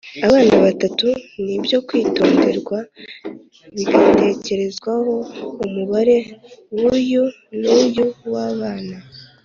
abana 0.27 0.55
batatu 0.65 1.07
ni 1.43 1.51
ibyo 1.57 1.77
kwitonderwa 1.87 2.77
bigatekerezwaho; 3.75 5.13
umubare 5.65 6.17
uyu 6.93 7.23
n’uyu 7.59 8.05
w’abana 8.31 8.97